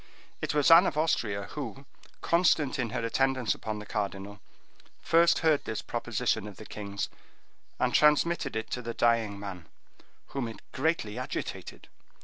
It 0.41 0.55
was 0.55 0.71
Anne 0.71 0.87
of 0.87 0.97
Austria, 0.97 1.43
who, 1.51 1.85
constant 2.21 2.79
in 2.79 2.89
her 2.89 3.05
attendance 3.05 3.53
upon 3.53 3.77
the 3.77 3.85
cardinal, 3.85 4.41
first 4.99 5.37
heard 5.45 5.63
this 5.65 5.83
proposition 5.83 6.47
of 6.47 6.57
the 6.57 6.65
king's, 6.65 7.07
and 7.79 7.93
transmitted 7.93 8.55
it 8.55 8.71
to 8.71 8.81
the 8.81 8.95
dying 8.95 9.39
man, 9.39 9.67
whom 10.29 10.47
it 10.47 10.59
greatly 10.71 11.19
agitated. 11.19 11.87